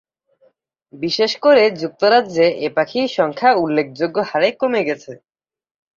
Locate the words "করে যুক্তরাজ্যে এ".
1.41-2.67